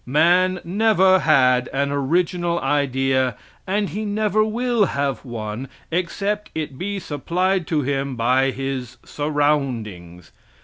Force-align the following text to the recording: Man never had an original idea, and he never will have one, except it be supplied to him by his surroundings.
Man 0.03 0.61
never 0.63 1.19
had 1.19 1.67
an 1.71 1.91
original 1.91 2.59
idea, 2.59 3.35
and 3.67 3.89
he 3.89 4.03
never 4.03 4.43
will 4.43 4.85
have 4.85 5.23
one, 5.23 5.69
except 5.91 6.49
it 6.55 6.79
be 6.79 6.97
supplied 6.97 7.67
to 7.67 7.83
him 7.83 8.15
by 8.15 8.49
his 8.49 8.97
surroundings. 9.05 10.31